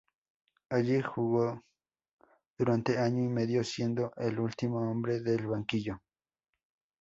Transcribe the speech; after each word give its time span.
Allí 0.71 0.99
jugó 1.03 1.61
durante 2.57 2.97
año 2.97 3.23
y 3.23 3.27
medio, 3.27 3.63
siendo 3.63 4.11
el 4.17 4.39
último 4.39 4.79
hombre 4.89 5.19
del 5.19 5.45
banquillo. 5.45 5.99